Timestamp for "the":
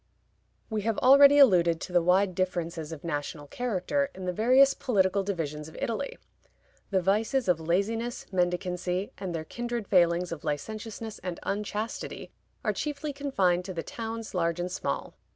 1.93-2.01, 4.25-4.33, 6.89-7.03, 13.75-13.83